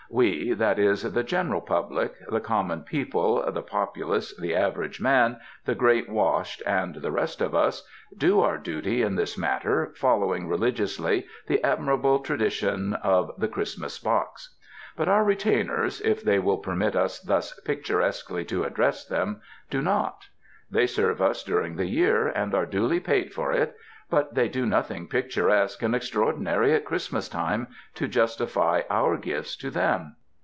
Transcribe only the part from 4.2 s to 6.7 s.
the average man, the great washed